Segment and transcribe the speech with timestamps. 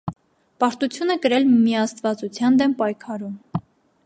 [0.63, 3.41] Պարտություն է կրել միաստվածության դեմ պայքարում։